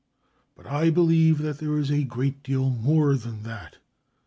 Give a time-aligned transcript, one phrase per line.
[0.57, 3.77] But I believe that there is a great deal more than that.